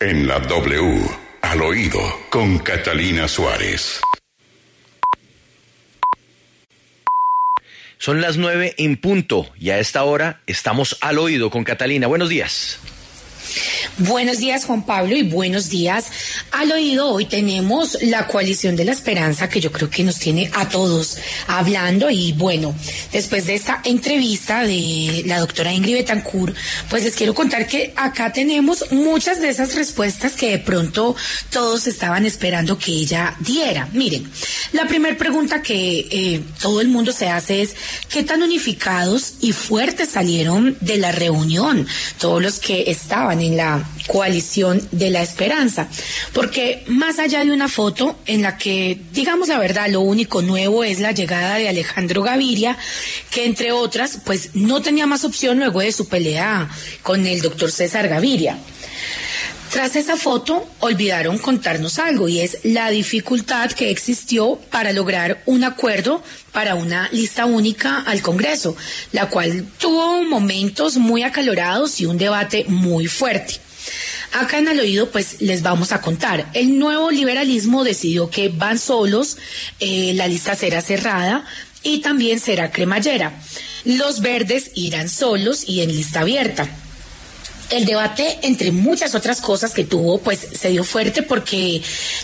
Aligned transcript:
En 0.00 0.26
la 0.26 0.40
W, 0.40 1.00
al 1.42 1.62
oído, 1.62 2.00
con 2.28 2.58
Catalina 2.58 3.28
Suárez. 3.28 4.00
Son 7.96 8.20
las 8.20 8.36
nueve 8.36 8.74
en 8.78 8.96
punto 8.96 9.48
y 9.60 9.70
a 9.70 9.78
esta 9.78 10.02
hora 10.02 10.40
estamos 10.48 10.98
al 11.00 11.20
oído 11.20 11.50
con 11.50 11.62
Catalina. 11.62 12.08
Buenos 12.08 12.28
días. 12.28 12.80
Buenos 13.98 14.38
días 14.38 14.64
Juan 14.64 14.84
Pablo 14.84 15.14
y 15.14 15.22
buenos 15.22 15.68
días 15.68 16.06
al 16.52 16.72
oído. 16.72 17.10
Hoy 17.10 17.26
tenemos 17.26 17.98
la 18.02 18.26
coalición 18.26 18.74
de 18.76 18.84
la 18.84 18.92
esperanza 18.92 19.48
que 19.48 19.60
yo 19.60 19.70
creo 19.70 19.90
que 19.90 20.04
nos 20.04 20.18
tiene 20.18 20.50
a 20.54 20.68
todos 20.68 21.18
hablando 21.46 22.08
y 22.08 22.32
bueno, 22.32 22.74
después 23.12 23.46
de 23.46 23.54
esta 23.56 23.82
entrevista 23.84 24.62
de 24.62 25.24
la 25.26 25.38
doctora 25.38 25.72
Ingrid 25.72 25.96
Betancourt, 25.96 26.56
pues 26.88 27.04
les 27.04 27.14
quiero 27.14 27.34
contar 27.34 27.66
que 27.66 27.92
acá 27.96 28.32
tenemos 28.32 28.90
muchas 28.90 29.40
de 29.40 29.50
esas 29.50 29.74
respuestas 29.74 30.32
que 30.32 30.50
de 30.50 30.58
pronto 30.58 31.14
todos 31.50 31.86
estaban 31.86 32.24
esperando 32.24 32.78
que 32.78 32.92
ella 32.92 33.36
diera. 33.40 33.88
Miren, 33.92 34.30
la 34.72 34.86
primera 34.86 35.16
pregunta 35.16 35.62
que 35.62 36.06
eh, 36.10 36.40
todo 36.60 36.80
el 36.80 36.88
mundo 36.88 37.12
se 37.12 37.28
hace 37.28 37.62
es 37.62 37.74
¿qué 38.08 38.22
tan 38.22 38.42
unificados 38.42 39.34
y 39.40 39.52
fuertes 39.52 40.10
salieron 40.10 40.76
de 40.80 40.98
la 40.98 41.12
reunión 41.12 41.86
todos 42.18 42.40
los 42.42 42.58
que 42.60 42.90
estaban 42.90 43.40
en 43.40 43.56
la 43.56 43.84
coalición 44.06 44.86
de 44.92 45.10
la 45.10 45.22
esperanza. 45.22 45.88
Porque 46.32 46.84
más 46.86 47.18
allá 47.18 47.44
de 47.44 47.52
una 47.52 47.68
foto 47.68 48.18
en 48.26 48.42
la 48.42 48.58
que, 48.58 49.00
digamos 49.12 49.48
la 49.48 49.58
verdad, 49.58 49.88
lo 49.88 50.00
único 50.00 50.42
nuevo 50.42 50.84
es 50.84 51.00
la 51.00 51.12
llegada 51.12 51.56
de 51.56 51.68
Alejandro 51.68 52.22
Gaviria, 52.22 52.76
que 53.30 53.44
entre 53.44 53.72
otras, 53.72 54.18
pues 54.24 54.50
no 54.54 54.82
tenía 54.82 55.06
más 55.06 55.24
opción 55.24 55.58
luego 55.58 55.80
de 55.80 55.92
su 55.92 56.08
pelea 56.08 56.68
con 57.02 57.26
el 57.26 57.40
doctor 57.40 57.70
César 57.70 58.08
Gaviria. 58.08 58.58
Tras 59.70 59.94
esa 59.94 60.16
foto, 60.16 60.68
olvidaron 60.80 61.38
contarnos 61.38 62.00
algo 62.00 62.28
y 62.28 62.40
es 62.40 62.58
la 62.64 62.90
dificultad 62.90 63.70
que 63.70 63.90
existió 63.90 64.56
para 64.68 64.92
lograr 64.92 65.42
un 65.46 65.62
acuerdo 65.62 66.24
para 66.50 66.74
una 66.74 67.08
lista 67.12 67.46
única 67.46 68.00
al 68.00 68.20
Congreso, 68.20 68.76
la 69.12 69.28
cual 69.28 69.66
tuvo 69.78 70.24
momentos 70.24 70.96
muy 70.96 71.22
acalorados 71.22 72.00
y 72.00 72.06
un 72.06 72.18
debate 72.18 72.64
muy 72.66 73.06
fuerte. 73.06 73.60
Acá 74.32 74.58
en 74.58 74.66
el 74.66 74.80
oído, 74.80 75.08
pues 75.10 75.40
les 75.40 75.62
vamos 75.62 75.92
a 75.92 76.00
contar. 76.00 76.50
El 76.52 76.76
nuevo 76.76 77.12
liberalismo 77.12 77.84
decidió 77.84 78.28
que 78.28 78.48
van 78.48 78.78
solos, 78.78 79.38
eh, 79.78 80.12
la 80.14 80.26
lista 80.26 80.56
será 80.56 80.82
cerrada 80.82 81.44
y 81.84 81.98
también 81.98 82.40
será 82.40 82.72
cremallera. 82.72 83.40
Los 83.84 84.20
verdes 84.20 84.72
irán 84.74 85.08
solos 85.08 85.62
y 85.68 85.82
en 85.82 85.92
lista 85.92 86.20
abierta. 86.20 86.68
El 87.70 87.84
debate, 87.84 88.40
entre 88.42 88.72
muchas 88.72 89.14
otras 89.14 89.40
cosas 89.40 89.72
que 89.72 89.84
tuvo, 89.84 90.18
pues 90.18 90.40
se 90.40 90.70
dio 90.70 90.82
fuerte 90.82 91.22
porque 91.22 91.80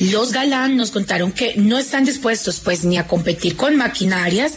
los 0.00 0.32
galán 0.32 0.76
nos 0.76 0.90
contaron 0.90 1.30
que 1.30 1.54
no 1.56 1.78
están 1.78 2.04
dispuestos 2.04 2.58
pues 2.58 2.84
ni 2.84 2.98
a 2.98 3.06
competir 3.06 3.56
con 3.56 3.76
maquinarias, 3.76 4.54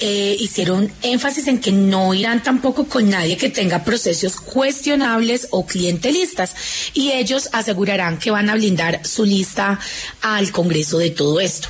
eh, 0.00 0.34
hicieron 0.40 0.90
énfasis 1.02 1.48
en 1.48 1.60
que 1.60 1.70
no 1.70 2.14
irán 2.14 2.42
tampoco 2.42 2.86
con 2.86 3.10
nadie 3.10 3.36
que 3.36 3.50
tenga 3.50 3.84
procesos 3.84 4.40
cuestionables 4.40 5.48
o 5.50 5.66
clientelistas 5.66 6.54
y 6.94 7.12
ellos 7.12 7.50
asegurarán 7.52 8.18
que 8.18 8.30
van 8.30 8.48
a 8.48 8.54
blindar 8.54 9.06
su 9.06 9.26
lista 9.26 9.78
al 10.22 10.50
Congreso 10.50 10.96
de 10.96 11.10
todo 11.10 11.40
esto. 11.40 11.68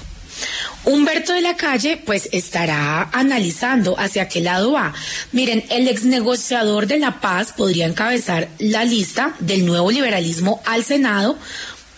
Humberto 0.84 1.32
de 1.32 1.40
la 1.40 1.56
Calle, 1.56 1.96
pues 1.96 2.28
estará 2.32 3.08
analizando 3.12 3.98
hacia 3.98 4.28
qué 4.28 4.40
lado 4.40 4.72
va. 4.72 4.92
Miren, 5.30 5.64
el 5.70 5.86
ex 5.88 6.04
negociador 6.04 6.86
de 6.86 6.98
la 6.98 7.20
paz 7.20 7.52
podría 7.52 7.86
encabezar 7.86 8.48
la 8.58 8.84
lista 8.84 9.34
del 9.38 9.64
nuevo 9.64 9.90
liberalismo 9.90 10.60
al 10.66 10.84
Senado 10.84 11.38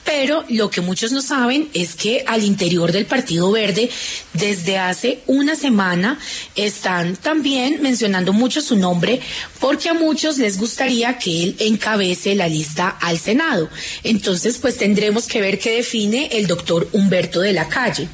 pero 0.04 0.44
lo 0.48 0.70
que 0.70 0.80
muchos 0.80 1.12
no 1.12 1.22
saben 1.22 1.68
es 1.72 1.94
que 1.94 2.24
al 2.26 2.44
interior 2.44 2.92
del 2.92 3.06
Partido 3.06 3.50
Verde, 3.50 3.90
desde 4.34 4.78
hace 4.78 5.20
una 5.26 5.56
semana, 5.56 6.18
están 6.54 7.16
también 7.16 7.80
mencionando 7.80 8.32
mucho 8.32 8.60
su 8.60 8.76
nombre 8.76 9.20
porque 9.60 9.88
a 9.88 9.94
muchos 9.94 10.38
les 10.38 10.58
gustaría 10.58 11.18
que 11.18 11.44
él 11.44 11.56
encabece 11.58 12.34
la 12.34 12.48
lista 12.48 12.88
al 13.00 13.18
Senado. 13.18 13.70
Entonces, 14.02 14.58
pues 14.58 14.76
tendremos 14.76 15.26
que 15.26 15.40
ver 15.40 15.58
qué 15.58 15.76
define 15.76 16.28
el 16.32 16.46
doctor 16.46 16.88
Humberto 16.92 17.40
de 17.40 17.52
la 17.52 17.68
Calle. 17.68 18.08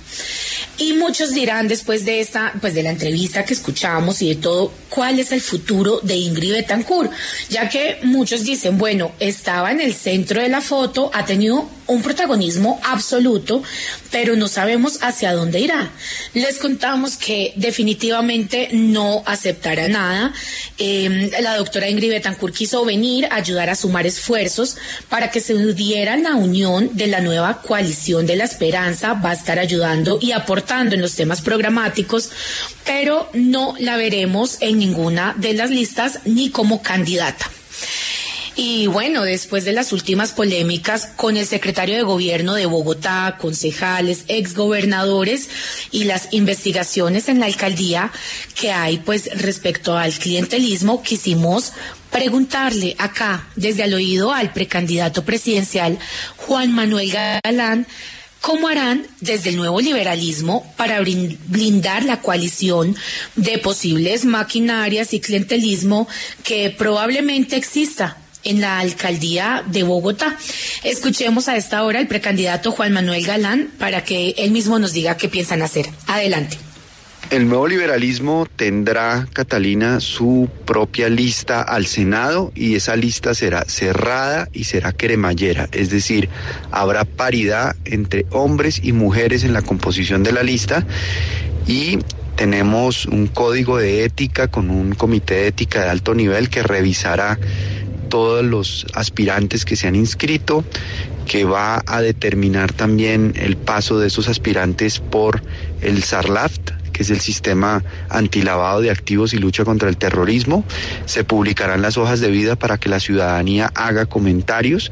Y 0.79 0.95
muchos 0.95 1.35
dirán 1.35 1.69
después 1.69 2.05
de 2.05 2.21
esta, 2.21 2.55
pues 2.61 2.75
de 2.75 2.83
la 2.83 2.91
entrevista 2.91 3.45
que 3.45 3.53
escuchamos 3.53 4.23
y 4.23 4.29
de 4.31 4.37
todo, 4.37 4.73
cuál 4.89 5.19
es 5.19 5.31
el 5.31 5.43
futuro 5.43 6.01
de 6.03 6.17
Ingrid 6.17 6.53
Betancourt, 6.53 7.13
ya 7.51 7.69
que 7.69 7.99
muchos 8.03 8.45
dicen, 8.45 8.79
bueno, 8.79 9.13
estaba 9.21 9.73
en 9.73 9.81
el 9.81 9.93
centro 9.95 10.41
de 10.41 10.49
la 10.49 10.63
foto, 10.63 11.11
ha 11.13 11.27
tenido 11.27 11.69
un 11.91 12.03
protagonismo 12.03 12.81
absoluto, 12.85 13.63
pero 14.11 14.37
no 14.37 14.49
sabemos 14.49 14.99
hacia 15.03 15.33
dónde 15.33 15.61
irá. 15.61 15.91
Les 16.35 16.59
contamos 16.59 17.17
que 17.17 17.53
definitivamente 17.57 18.69
no 18.73 19.23
aceptará 19.27 19.89
nada. 19.89 20.33
Em, 20.79 21.31
la 21.41 21.57
doctora 21.57 21.89
Ingrid 21.89 22.11
Betancourt 22.11 22.55
quiso 22.55 22.85
venir 22.85 23.27
a 23.27 23.37
ayudar 23.37 23.71
a 23.71 23.75
sumar 23.75 24.07
esfuerzos 24.07 24.77
para 25.09 25.31
que 25.31 25.41
se 25.41 25.55
diera 25.75 26.17
la 26.17 26.37
unión 26.37 26.91
de 26.93 27.09
la 27.09 27.21
nueva 27.21 27.61
coalición 27.61 28.27
de 28.27 28.37
la 28.37 28.45
esperanza, 28.45 29.15
va 29.15 29.31
a 29.31 29.35
estar 29.35 29.59
ayudando 29.59 30.19
y 30.21 30.33
aportando 30.33 30.95
en 30.95 31.03
los 31.03 31.15
temas 31.15 31.41
programáticos, 31.41 32.31
pero 32.85 33.29
no 33.35 33.75
la 33.79 33.97
veremos 33.97 34.59
en 34.61 34.79
ninguna 34.79 35.35
de 35.37 35.55
las 35.55 35.71
listas 35.71 36.21
ni 36.25 36.51
como 36.51 36.83
candidata. 36.83 37.51
Y 38.63 38.89
bueno, 38.89 39.23
después 39.23 39.65
de 39.65 39.73
las 39.73 39.91
últimas 39.91 40.33
polémicas 40.33 41.07
con 41.17 41.39
el 41.39 41.47
secretario 41.47 41.97
de 41.97 42.03
gobierno 42.03 42.53
de 42.55 42.67
Bogotá, 42.67 43.39
concejales, 43.41 44.25
exgobernadores 44.29 45.49
y 45.91 46.05
las 46.05 46.35
investigaciones 46.35 47.31
en 47.31 47.41
la 47.41 47.47
alcaldía 47.47 48.13
que 48.55 48.71
hay 48.71 48.99
pues 48.99 49.31
respecto 49.41 49.97
al 49.97 50.13
clientelismo, 50.13 51.03
quisimos 51.03 51.73
preguntarle 52.11 52.97
acá 52.99 53.49
desde 53.57 53.85
al 53.85 53.95
oído 53.95 54.31
al 54.31 54.53
precandidato 54.53 55.25
presidencial 55.25 55.99
Juan 56.37 56.71
Manuel 56.71 57.11
Galán 57.11 57.87
¿Cómo 58.43 58.69
harán 58.69 59.07
desde 59.21 59.51
el 59.51 59.57
nuevo 59.57 59.81
liberalismo 59.83 60.71
para 60.79 61.01
blindar 61.01 62.05
la 62.05 62.23
coalición 62.23 62.97
de 63.37 63.59
posibles 63.59 64.25
maquinarias 64.25 65.13
y 65.13 65.21
clientelismo 65.21 66.09
que 66.43 66.71
probablemente 66.71 67.57
exista 67.57 68.20
en 68.45 68.61
la 68.61 68.79
alcaldía 68.79 69.63
de 69.67 69.83
Bogotá. 69.83 70.37
Escuchemos 70.85 71.49
a 71.49 71.57
esta 71.57 71.83
hora 71.85 71.99
al 71.99 72.09
precandidato 72.09 72.73
Juan 72.73 72.93
Manuel 72.93 73.25
Galán 73.25 73.69
para 73.79 74.05
que 74.05 74.35
él 74.39 74.51
mismo 74.51 74.79
nos 74.79 74.93
diga 74.93 75.17
qué 75.17 75.29
piensan 75.29 75.63
hacer. 75.63 75.87
Adelante. 76.07 76.57
El 77.31 77.49
nuevo 77.49 77.69
liberalismo 77.69 78.49
tendrá, 78.57 79.29
Catalina, 79.33 80.01
su 80.01 80.49
propia 80.65 81.09
lista 81.09 81.63
al 81.63 81.87
Senado 81.87 82.51
y 82.57 82.75
esa 82.75 82.97
lista 82.97 83.35
será 83.35 83.65
cerrada 83.69 84.49
y 84.53 84.65
será 84.65 84.93
cremallera, 84.93 85.69
es 85.71 85.91
decir, 85.91 86.29
habrá 86.73 87.05
paridad 87.05 87.77
entre 87.85 88.27
hombres 88.31 88.81
y 88.83 88.91
mujeres 88.91 89.45
en 89.45 89.53
la 89.53 89.63
composición 89.63 90.25
de 90.25 90.33
la 90.33 90.43
lista 90.43 90.85
y 91.69 92.01
tenemos 92.35 93.07
un 93.07 93.29
código 93.29 93.77
de 93.77 94.03
ética 94.03 94.49
con 94.49 94.69
un 94.69 94.97
comité 94.97 95.35
de 95.35 95.47
ética 95.49 95.85
de 95.85 95.91
alto 95.91 96.15
nivel 96.15 96.49
que 96.49 96.65
revisará 96.65 97.39
todos 98.11 98.45
los 98.45 98.87
aspirantes 98.93 99.65
que 99.65 99.77
se 99.77 99.87
han 99.89 99.95
inscrito, 99.95 100.63
que 101.27 101.45
va 101.45 101.83
a 101.87 102.03
determinar 102.03 102.73
también 102.73 103.33
el 103.37 103.57
paso 103.57 103.99
de 103.99 104.09
esos 104.09 104.29
aspirantes 104.29 104.99
por 104.99 105.43
el 105.81 106.03
SARLAFT, 106.03 106.73
que 106.93 107.05
es 107.05 107.11
el 107.11 107.21
sistema 107.21 107.83
antilavado 108.11 108.83
de 108.83 108.91
activos 108.91 109.33
y 109.33 109.39
lucha 109.39 109.65
contra 109.65 109.89
el 109.89 109.97
terrorismo. 109.97 110.65
Se 111.07 111.25
publicarán 111.25 111.81
las 111.81 111.97
hojas 111.97 112.21
de 112.21 112.31
vida 112.31 112.57
para 112.57 112.77
que 112.77 112.91
la 112.91 113.01
ciudadanía 113.01 113.71
haga 113.75 114.05
comentarios 114.07 114.91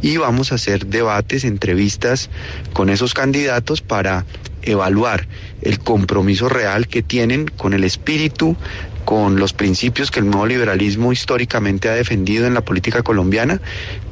y 0.00 0.16
vamos 0.16 0.52
a 0.52 0.54
hacer 0.54 0.86
debates, 0.86 1.44
entrevistas 1.44 2.30
con 2.72 2.88
esos 2.88 3.12
candidatos 3.12 3.82
para 3.82 4.24
evaluar 4.62 5.26
el 5.62 5.78
compromiso 5.78 6.48
real 6.48 6.86
que 6.86 7.02
tienen 7.02 7.46
con 7.46 7.72
el 7.74 7.84
espíritu, 7.84 8.56
con 9.10 9.40
los 9.40 9.52
principios 9.52 10.12
que 10.12 10.20
el 10.20 10.26
nuevo 10.26 10.46
liberalismo 10.46 11.10
históricamente 11.10 11.88
ha 11.88 11.94
defendido 11.94 12.46
en 12.46 12.54
la 12.54 12.60
política 12.60 13.02
colombiana, 13.02 13.60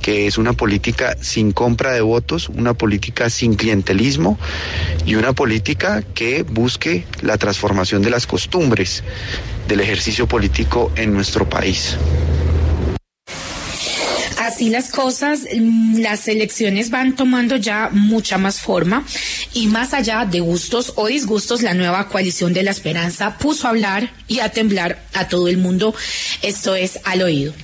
que 0.02 0.26
es 0.26 0.38
una 0.38 0.54
política 0.54 1.16
sin 1.20 1.52
compra 1.52 1.92
de 1.92 2.00
votos, 2.00 2.48
una 2.48 2.74
política 2.74 3.30
sin 3.30 3.54
clientelismo 3.54 4.40
y 5.06 5.14
una 5.14 5.34
política 5.34 6.02
que 6.14 6.42
busque 6.42 7.04
la 7.22 7.38
transformación 7.38 8.02
de 8.02 8.10
las 8.10 8.26
costumbres 8.26 9.04
del 9.68 9.82
ejercicio 9.82 10.26
político 10.26 10.90
en 10.96 11.12
nuestro 11.12 11.48
país 11.48 11.96
así 14.58 14.70
las 14.70 14.90
cosas, 14.90 15.42
mm, 15.54 16.00
las 16.00 16.26
elecciones 16.26 16.90
van 16.90 17.14
tomando 17.14 17.54
ya 17.54 17.90
mucha 17.92 18.38
más 18.38 18.60
forma 18.60 19.04
y 19.54 19.68
más 19.68 19.94
allá 19.94 20.24
de 20.24 20.40
gustos 20.40 20.94
o 20.96 21.06
disgustos, 21.06 21.62
la 21.62 21.74
nueva 21.74 22.08
coalición 22.08 22.52
de 22.52 22.64
la 22.64 22.72
esperanza 22.72 23.38
puso 23.38 23.68
a 23.68 23.70
hablar 23.70 24.10
y 24.26 24.40
a 24.40 24.48
temblar 24.48 25.00
a 25.14 25.28
todo 25.28 25.46
el 25.46 25.58
mundo. 25.58 25.94
Esto 26.42 26.74
es 26.74 26.98
al 27.04 27.22
oído. 27.22 27.54